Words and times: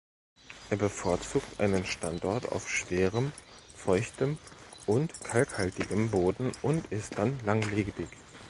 Er 0.71 0.77
bevorzugt 0.77 1.59
einen 1.59 1.85
Standort 1.85 2.51
auf 2.51 2.67
schwerem, 2.67 3.31
feuchtem 3.77 4.39
und 4.87 5.13
kalkhaltigem 5.23 6.09
Boden 6.09 6.51
und 6.63 6.87
ist 6.87 7.19
dann 7.19 7.37
langlebig. 7.45 8.07